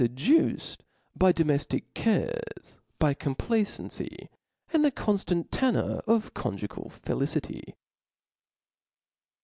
[0.01, 0.83] 455 duced
[1.15, 4.31] by domeftic cares, by complacency,
[4.73, 7.75] and the Book cenftanc tenour of conjugal felicity.